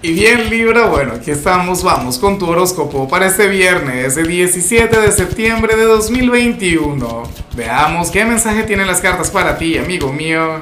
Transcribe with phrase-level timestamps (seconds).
[0.00, 4.96] Y bien Libra, bueno, aquí estamos, vamos con tu horóscopo para este viernes, el 17
[5.00, 7.24] de septiembre de 2021.
[7.56, 10.60] Veamos qué mensaje tienen las cartas para ti, amigo mío.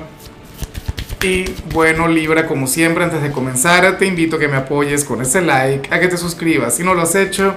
[1.22, 1.44] Y
[1.74, 5.42] bueno Libra, como siempre, antes de comenzar, te invito a que me apoyes con ese
[5.42, 7.56] like, a que te suscribas si no lo has hecho,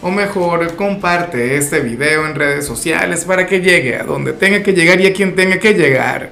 [0.00, 4.72] o mejor, comparte este video en redes sociales para que llegue a donde tenga que
[4.72, 6.30] llegar y a quien tenga que llegar.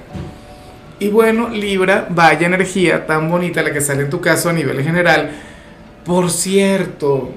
[0.99, 4.83] Y bueno, Libra, vaya energía tan bonita la que sale en tu caso a nivel
[4.83, 5.31] general.
[6.05, 7.31] Por cierto,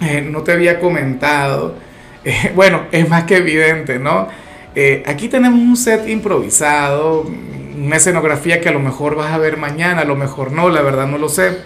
[0.00, 1.76] eh, no te había comentado,
[2.24, 4.26] eh, bueno, es más que evidente, ¿no?
[4.74, 9.58] Eh, aquí tenemos un set improvisado, una escenografía que a lo mejor vas a ver
[9.58, 11.58] mañana, a lo mejor no, la verdad no lo sé.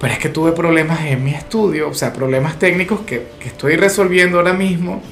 [0.00, 3.76] Pero es que tuve problemas en mi estudio, o sea, problemas técnicos que, que estoy
[3.76, 5.02] resolviendo ahora mismo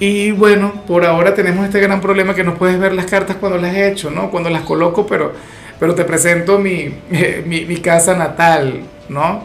[0.00, 3.58] y bueno, por ahora tenemos este gran problema que no puedes ver las cartas cuando
[3.58, 4.30] las he hecho, ¿no?
[4.30, 5.32] Cuando las coloco, pero,
[5.78, 6.94] pero te presento mi,
[7.46, 9.44] mi, casa natal, ¿no?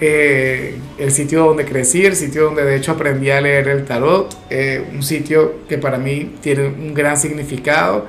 [0.00, 4.36] Eh, el sitio donde crecí, el sitio donde de hecho aprendí a leer el tarot,
[4.50, 8.06] eh, un sitio que para mí tiene un gran significado.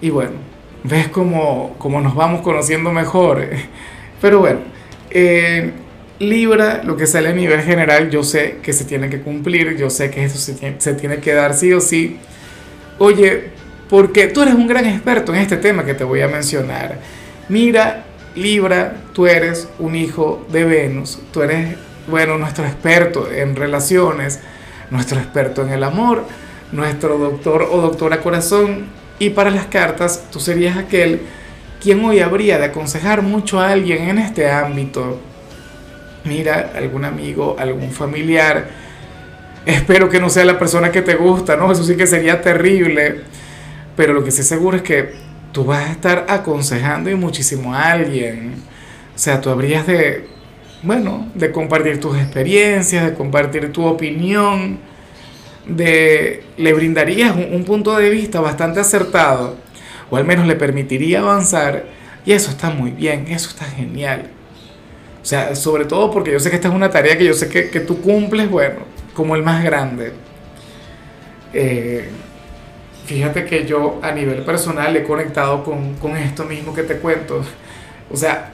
[0.00, 0.32] Y bueno,
[0.84, 3.44] ves cómo, cómo nos vamos conociendo mejor.
[4.20, 4.60] Pero bueno,
[5.10, 5.72] eh,
[6.18, 9.90] Libra, lo que sale a nivel general, yo sé que se tiene que cumplir, yo
[9.90, 12.18] sé que eso se tiene, que dar sí o sí.
[12.98, 13.50] Oye,
[13.90, 16.98] porque tú eres un gran experto en este tema que te voy a mencionar.
[17.50, 24.40] Mira, Libra, tú eres un hijo de Venus, tú eres, bueno, nuestro experto en relaciones,
[24.90, 26.24] nuestro experto en el amor,
[26.72, 28.86] nuestro doctor o doctora corazón.
[29.18, 31.20] Y para las cartas, tú serías aquel
[31.82, 35.20] quien hoy habría de aconsejar mucho a alguien en este ámbito
[36.26, 38.68] mira, algún amigo, algún familiar,
[39.64, 41.70] espero que no sea la persona que te gusta, ¿no?
[41.72, 43.22] Eso sí que sería terrible,
[43.96, 45.14] pero lo que sí seguro es que
[45.52, 48.54] tú vas a estar aconsejando y muchísimo a alguien,
[49.14, 50.28] o sea, tú habrías de,
[50.82, 54.78] bueno, de compartir tus experiencias, de compartir tu opinión,
[55.66, 59.56] de, le brindarías un, un punto de vista bastante acertado,
[60.10, 61.86] o al menos le permitiría avanzar,
[62.24, 64.30] y eso está muy bien, eso está genial.
[65.26, 67.48] O sea, sobre todo porque yo sé que esta es una tarea que yo sé
[67.48, 68.76] que, que tú cumples, bueno,
[69.12, 70.12] como el más grande.
[71.52, 72.08] Eh,
[73.06, 77.42] fíjate que yo a nivel personal he conectado con, con, esto mismo que te cuento.
[78.08, 78.52] O sea,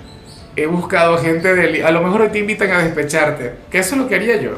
[0.57, 1.85] he buscado gente de...
[1.85, 4.53] A lo mejor te invitan a despecharte, que eso es lo que haría yo.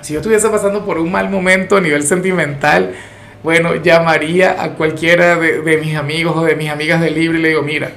[0.00, 2.94] Si yo estuviese pasando por un mal momento a nivel sentimental,
[3.42, 7.42] bueno, llamaría a cualquiera de, de mis amigos o de mis amigas del libro y
[7.42, 7.90] le digo, mira,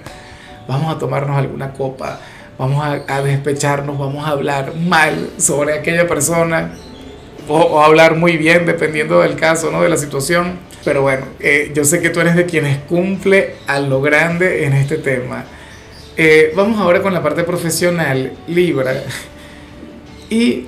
[0.67, 2.19] vamos a tomarnos alguna copa
[2.57, 6.71] vamos a, despecharnos, vamos a hablar mal sobre aquella persona
[7.47, 9.81] o, hablar muy bien dependiendo del caso, ¿no?
[9.81, 10.59] de la situación.
[10.83, 14.73] Pero bueno, eh, yo sé que tú eres de quienes cumple a lo grande en
[14.73, 15.45] este tema.
[16.15, 19.03] Eh, vamos ahora con la parte profesional, Libra.
[20.29, 20.65] Y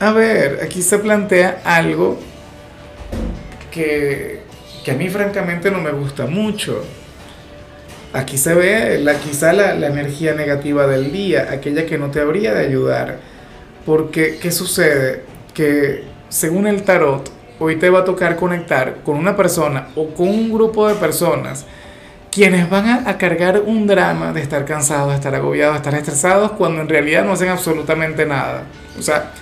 [0.00, 2.18] a ver, aquí se plantea algo
[3.70, 4.42] que,
[4.84, 6.84] que a mí francamente no me gusta mucho.
[8.14, 12.20] Aquí se ve la, quizá la, la, energía negativa del día, aquella que no te
[12.20, 13.18] habría de ayudar.
[13.84, 15.24] Porque, ¿qué sucede?
[15.52, 20.28] Que según el tarot, hoy te va a tocar conectar con una persona o con
[20.28, 21.66] un grupo de personas
[22.30, 25.94] quienes van a, a cargar un drama de estar cansados, de estar agobiados, de estar
[25.94, 28.62] estresados, cuando en realidad no hacen absolutamente nada.
[28.96, 29.32] O sea,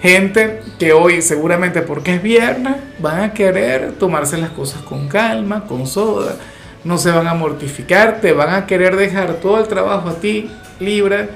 [0.00, 5.66] gente que hoy seguramente porque es viernes van a querer tomarse las cosas con calma,
[5.66, 6.36] con soda
[6.84, 10.50] no se van a mortificar, te van a querer dejar todo el trabajo a ti,
[10.80, 11.28] libre.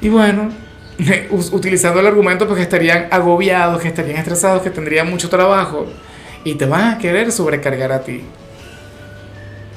[0.00, 0.50] Y bueno,
[1.30, 5.86] utilizando el argumento porque estarían agobiados, que estarían estresados, que tendrían mucho trabajo
[6.44, 8.22] y te van a querer sobrecargar a ti.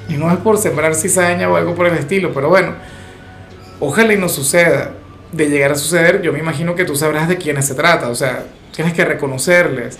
[0.08, 2.74] Y no es por sembrar cizaña o algo por el estilo, pero bueno,
[3.78, 4.92] ojalá y no suceda.
[5.32, 8.16] De llegar a suceder, yo me imagino que tú sabrás de quiénes se trata, o
[8.16, 8.42] sea,
[8.74, 9.96] tienes que reconocerles.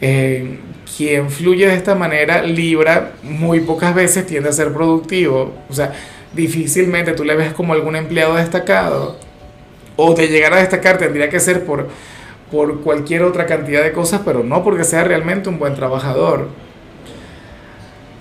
[0.00, 0.58] Eh,
[0.96, 5.54] quien fluye de esta manera, Libra, muy pocas veces tiende a ser productivo.
[5.68, 5.92] O sea,
[6.32, 9.16] difícilmente tú le ves como algún empleado destacado.
[9.96, 11.88] O de llegar a destacar tendría que ser por,
[12.50, 16.48] por cualquier otra cantidad de cosas, pero no porque sea realmente un buen trabajador.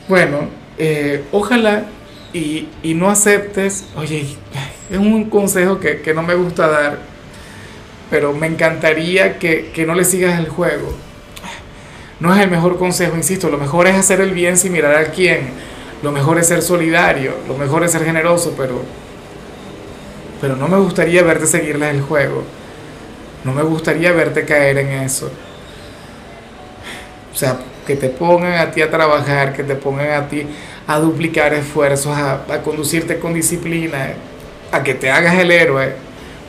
[0.08, 1.86] Bueno, eh, ojalá
[2.34, 4.26] y, y, no aceptes, oye,
[4.90, 7.00] es un consejo que, que, no me gusta dar,
[8.10, 10.94] pero me encantaría que, que no le sigas el juego
[12.22, 15.06] no es el mejor consejo, insisto, lo mejor es hacer el bien sin mirar a
[15.06, 15.50] quién,
[16.04, 18.84] lo mejor es ser solidario, lo mejor es ser generoso, pero,
[20.40, 22.44] pero no me gustaría verte seguirles el juego,
[23.44, 25.32] no me gustaría verte caer en eso.
[27.34, 27.58] O sea,
[27.88, 30.46] que te pongan a ti a trabajar, que te pongan a ti
[30.86, 34.14] a duplicar esfuerzos, a, a conducirte con disciplina.
[34.72, 35.96] a que te hagas el héroe,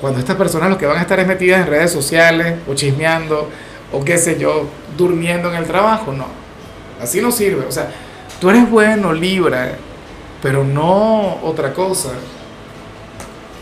[0.03, 3.49] cuando estas personas lo que van a estar es metidas en redes sociales o chismeando
[3.93, 4.67] o qué sé yo,
[4.97, 6.27] durmiendo en el trabajo, no.
[7.01, 7.67] Así no sirve.
[7.67, 7.91] O sea,
[8.41, 9.77] tú eres bueno, Libra,
[10.43, 12.11] pero no otra cosa.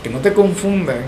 [0.03, 1.03] Que no te confundan.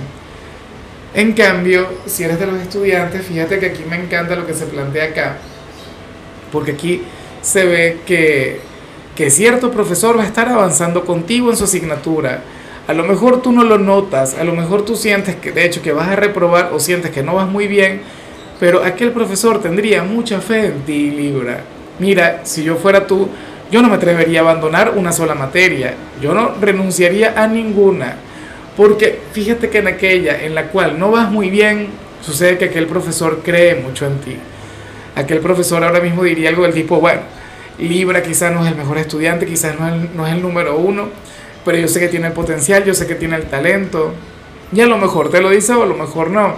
[1.13, 4.65] En cambio, si eres de los estudiantes, fíjate que aquí me encanta lo que se
[4.65, 5.37] plantea acá.
[6.51, 7.03] Porque aquí
[7.41, 8.61] se ve que,
[9.15, 12.41] que cierto profesor va a estar avanzando contigo en su asignatura.
[12.87, 15.81] A lo mejor tú no lo notas, a lo mejor tú sientes que de hecho
[15.81, 18.01] que vas a reprobar o sientes que no vas muy bien,
[18.63, 21.59] pero aquel profesor tendría mucha fe en ti, Libra.
[21.99, 23.27] Mira, si yo fuera tú,
[23.69, 28.15] yo no me atrevería a abandonar una sola materia, yo no renunciaría a ninguna,
[28.77, 31.89] porque fíjate que en aquella en la cual no vas muy bien,
[32.21, 34.37] sucede que aquel profesor cree mucho en ti.
[35.13, 37.19] Aquel profesor ahora mismo diría algo del tipo, bueno,
[37.79, 41.09] Libra quizás no es el mejor estudiante, quizás no es, el número uno,
[41.65, 44.13] pero yo sé que tiene el potencial, yo sé que tiene el talento,
[44.71, 46.55] y a lo mejor te lo dice o a lo mejor no.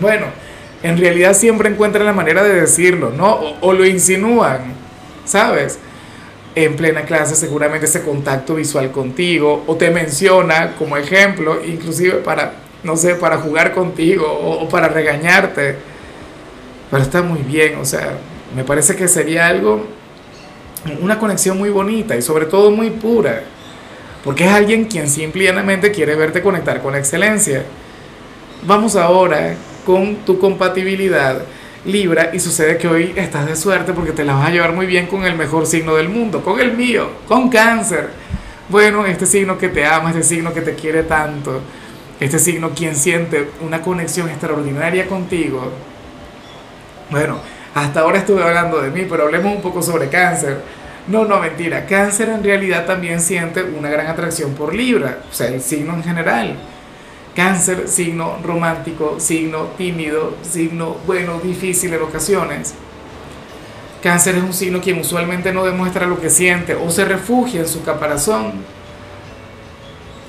[0.00, 0.45] Bueno,
[0.82, 3.32] en realidad siempre encuentran la manera de decirlo, ¿no?
[3.32, 4.74] O, o, lo insinúan,
[5.24, 5.78] ¿sabes?
[6.54, 12.52] En plena clase seguramente ese contacto visual contigo, o te menciona como ejemplo, inclusive para,
[12.82, 15.76] no sé, para jugar contigo o, o para regañarte.
[16.90, 18.12] Pero está muy bien, o sea,
[18.54, 19.86] me parece que sería algo,
[21.00, 23.42] una conexión muy bonita y sobre todo muy pura,
[24.22, 27.64] porque es alguien quien simplemente quiere verte conectar con la excelencia.
[28.62, 29.56] Vamos ahora
[29.86, 31.42] con tu compatibilidad
[31.86, 34.86] Libra y sucede que hoy estás de suerte porque te la vas a llevar muy
[34.86, 38.08] bien con el mejor signo del mundo, con el mío, con cáncer.
[38.68, 41.60] Bueno, este signo que te ama, este signo que te quiere tanto,
[42.18, 45.70] este signo quien siente una conexión extraordinaria contigo.
[47.08, 47.38] Bueno,
[47.72, 50.60] hasta ahora estuve hablando de mí, pero hablemos un poco sobre cáncer.
[51.06, 51.86] No, no, mentira.
[51.86, 56.02] Cáncer en realidad también siente una gran atracción por Libra, o sea, el signo en
[56.02, 56.56] general.
[57.36, 62.72] Cáncer, signo romántico, signo tímido, signo, bueno, difícil en ocasiones.
[64.02, 67.68] Cáncer es un signo quien usualmente no demuestra lo que siente o se refugia en
[67.68, 68.54] su caparazón.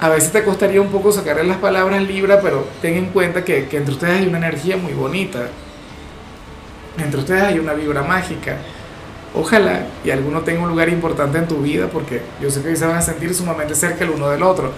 [0.01, 3.69] A veces te costaría un poco sacarle las palabras Libra, pero ten en cuenta que,
[3.71, 5.48] entre ustedes hay una energía muy bonita.
[6.98, 8.57] Entre ustedes hay una vibra mágica.
[9.33, 12.86] Ojalá y alguno tenga un lugar importante en tu vida porque yo sé que se
[12.86, 14.74] van a sentir sumamente cerca el uno del otro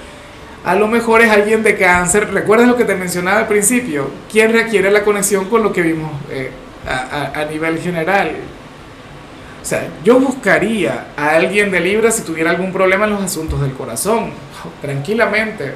[0.64, 2.32] a lo mejor es alguien de cáncer.
[2.32, 4.10] ¿Recuerdas lo que te mencionaba al principio?
[4.32, 6.52] ¿Quién requiere la conexión con lo que vimos eh,
[6.88, 8.32] a, nivel general?
[9.62, 13.62] O sea, yo buscaría a alguien de Libra si tuviera algún problema en los asuntos
[13.62, 14.32] del corazón,
[14.82, 15.74] tranquilamente.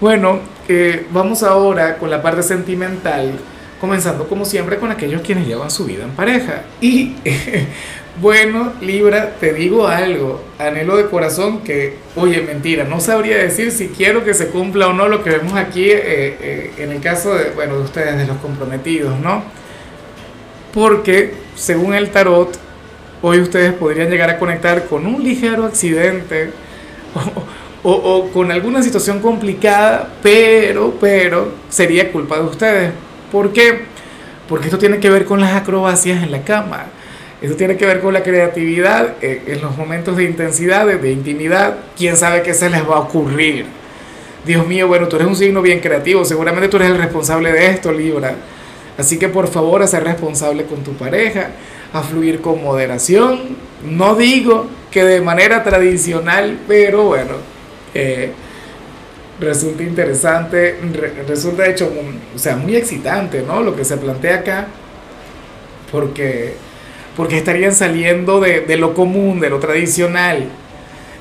[0.00, 3.32] Bueno, eh, vamos ahora con la parte sentimental,
[3.80, 6.62] comenzando como siempre con aquellos quienes llevan su vida en pareja.
[6.80, 7.16] Y
[8.20, 13.88] Bueno, Libra, te digo algo, anhelo de corazón que, oye, mentira, no sabría decir si
[13.88, 17.34] quiero que se cumpla o no lo que vemos aquí eh, eh, en el caso
[17.34, 19.42] de, bueno, de ustedes, de los comprometidos, ¿no?
[20.74, 22.58] Porque, según el tarot,
[23.22, 26.50] hoy ustedes podrían llegar a conectar con un ligero accidente
[27.82, 32.92] o, o, con alguna situación complicada, pero, pero, sería culpa de ustedes.
[33.32, 33.84] ¿Por qué?
[34.46, 36.88] Porque esto tiene que ver con las acrobacias en la cama
[37.42, 41.76] eso tiene que ver con la creatividad eh, en los momentos de intensidad, de, intimidad.
[41.96, 43.64] ¿Quién sabe qué se les va a ocurrir?
[44.44, 46.24] Dios mío, bueno, tú eres un signo bien creativo.
[46.24, 48.34] Seguramente tú eres el responsable de esto, Libra.
[48.98, 51.50] Así que por favor, a ser responsable con tu pareja,
[51.94, 53.56] a fluir con moderación.
[53.88, 57.36] No digo que de manera tradicional, pero bueno,
[57.94, 58.32] eh,
[59.40, 60.76] resulta interesante,
[61.26, 61.90] resulta de hecho,
[62.34, 63.62] o sea, muy excitante, ¿no?
[63.62, 64.66] Lo que se plantea acá,
[65.90, 66.54] porque
[67.20, 70.44] porque estarían saliendo de, lo común, de lo tradicional,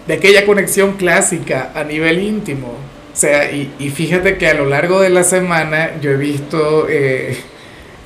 [0.07, 2.69] de aquella conexión clásica a nivel íntimo.
[2.69, 6.87] O sea, y, y fíjate que a lo largo de la semana yo he visto,
[6.87, 7.35] eh,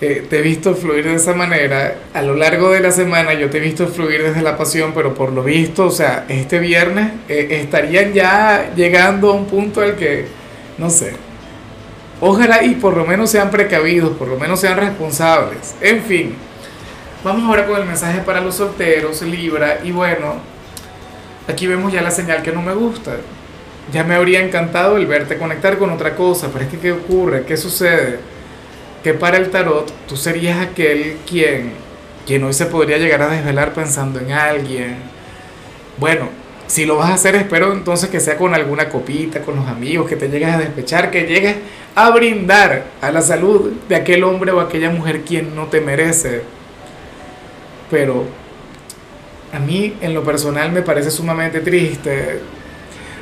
[0.02, 3.52] eh, te he visto fluir de esa manera, a lo largo de la semana yo
[3.52, 7.12] te he visto fluir desde la pasión, pero por lo visto, o sea, este viernes
[7.30, 10.26] eh, estarían ya llegando a un punto al que,
[10.80, 11.14] no sé,
[12.22, 16.53] ojalá y por lo menos sean precavidos, por lo menos sean responsables, en fin.
[17.24, 20.36] Vamos ahora con el mensaje para los solteros, Libra, y bueno,
[21.48, 23.16] aquí vemos ya la señal que no me gusta.
[23.94, 27.46] Ya me habría encantado el verte conectar con otra cosa, pero es que ¿qué ocurre?
[27.46, 28.20] ¿Qué sucede?
[29.06, 31.72] Que para el tarot tú serías aquel quien,
[32.28, 34.98] quien hoy se podría llegar a desvelar pensando en alguien.
[35.98, 36.28] Bueno,
[36.68, 40.10] si lo vas a hacer, espero entonces que sea con alguna copita, con los amigos,
[40.10, 41.56] que te llegues a despechar, que llegues
[41.96, 46.63] a brindar a la salud de aquel hombre o aquella mujer quien no te merece
[47.94, 48.24] pero
[49.54, 52.40] a mí en lo personal me parece sumamente triste.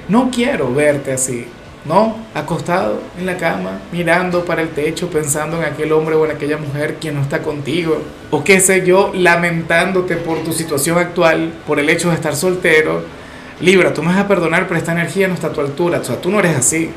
[0.08, 1.46] no quiero verte así,
[1.84, 2.16] ¿no?
[2.34, 6.56] Acostado en la cama, mirando para el techo, pensando en aquel hombre o en aquella
[6.56, 11.78] mujer quien no está contigo, o qué sé yo, lamentándote por tu situación actual, por
[11.78, 13.04] el hecho de estar soltero.
[13.60, 16.04] Libra, tú me vas a perdonar, pero esta energía no está a tu altura, o
[16.06, 16.92] sea, tú no eres así.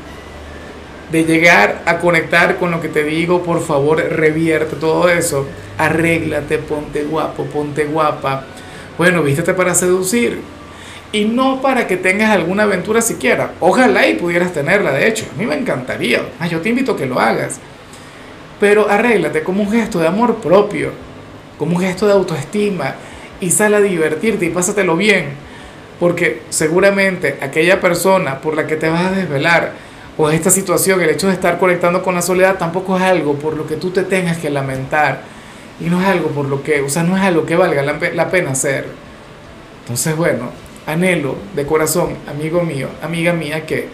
[1.11, 5.45] De llegar a conectar con lo que te digo, por favor, revierte todo eso.
[5.77, 8.45] Arréglate, ponte guapo, ponte guapa.
[8.97, 10.39] Bueno, vístete para seducir
[11.11, 13.51] y no para que tengas alguna aventura siquiera.
[13.59, 16.21] Ojalá y pudieras tenerla, de hecho, a mí me encantaría.
[16.39, 17.59] Ah, yo te invito a que lo hagas.
[18.59, 20.91] Pero arréglate como un gesto de amor propio,
[21.57, 22.95] como un gesto de autoestima
[23.41, 25.29] y sal a divertirte y pásatelo bien.
[25.99, 29.73] Porque seguramente aquella persona por la que te vas a desvelar
[30.17, 33.55] o esta situación, el hecho de estar conectando con la soledad, tampoco es algo por
[33.57, 35.34] lo que tú te tengas que lamentar.
[35.79, 38.29] Y no es algo por lo que, o sea, no es algo que valga la,
[38.29, 38.87] pena hacer.
[39.81, 40.51] Entonces, bueno,
[40.85, 43.89] anhelo de corazón, amigo mío, amiga mía, que,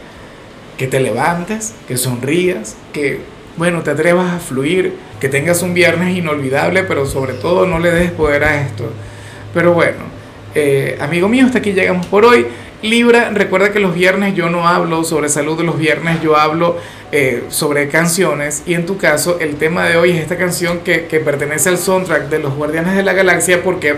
[0.77, 3.21] que te levantes, que sonrías, que,
[3.57, 7.91] bueno, te atrevas a fluir, que tengas un viernes inolvidable, pero sobre todo no le
[7.91, 8.91] des poder a esto.
[9.53, 9.99] Pero bueno,
[10.53, 12.45] eh, amigo mío, hasta aquí llegamos por hoy.
[12.81, 16.77] Libra, recuerda que los viernes yo no hablo sobre salud, los viernes yo hablo
[17.11, 21.05] eh, sobre canciones y en tu caso el tema de hoy es esta canción que,
[21.05, 23.97] que pertenece al soundtrack de los Guardianes de la Galaxia porque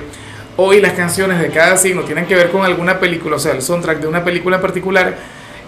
[0.57, 3.61] hoy las canciones de cada signo tienen que ver con alguna película, o sea, el
[3.61, 5.17] soundtrack de una película en particular.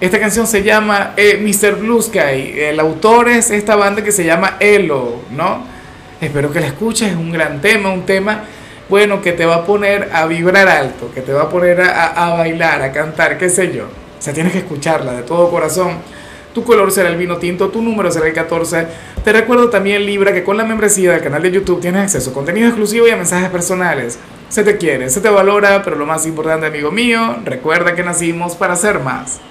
[0.02, 1.76] Esta canción se llama eh, Mr.
[1.76, 2.54] Blue Sky.
[2.58, 5.66] El autor es esta banda que se llama Elo, ¿no?
[6.20, 8.44] Espero que la escuches, es un gran tema, un tema,
[8.90, 12.08] bueno, que te va a poner a vibrar alto, que te va a poner a,
[12.08, 13.86] a bailar, a cantar, qué sé yo.
[13.86, 15.98] O sea, tienes que escucharla de todo corazón.
[16.54, 18.88] Tu color será el vino tinto, tu número será el 14.
[19.24, 22.34] Te recuerdo también, Libra, que con la membresía del canal de YouTube tienes acceso a
[22.34, 24.18] contenido exclusivo y a mensajes personales.
[24.48, 28.56] Se te quiere, se te valora, pero lo más importante, amigo mío, recuerda que nacimos
[28.56, 29.42] para ser más.